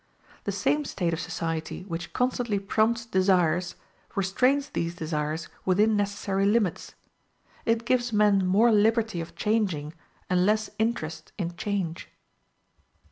[0.45, 3.75] The same state of society which constantly prompts desires,
[4.15, 6.95] restrains these desires within necessary limits:
[7.67, 9.93] it gives men more liberty of changing
[10.27, 12.09] and less interest in change.